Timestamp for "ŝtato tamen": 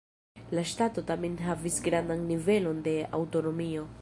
0.71-1.35